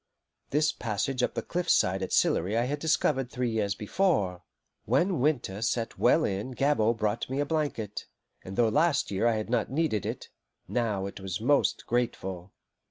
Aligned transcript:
This 0.49 0.71
passage 0.71 1.21
up 1.21 1.35
the 1.35 1.43
cliff 1.43 1.69
side 1.69 2.01
at 2.01 2.11
Sillery 2.11 2.57
I 2.57 2.63
had 2.65 2.79
discovered 2.79 3.29
three 3.29 3.51
years 3.51 3.75
before. 3.75 4.41
When 4.85 5.19
winter 5.19 5.61
set 5.61 5.99
well 5.99 6.23
in 6.25 6.53
Gabord 6.55 6.97
brought 6.97 7.29
me 7.29 7.39
a 7.39 7.45
blanket, 7.45 8.07
and 8.43 8.55
though 8.57 8.69
last 8.69 9.11
year 9.11 9.27
I 9.27 9.35
had 9.35 9.51
not 9.51 9.69
needed 9.69 10.07
it, 10.07 10.29
now 10.67 11.05
it 11.05 11.19
was 11.19 11.39
most 11.39 11.85
grateful. 11.85 12.51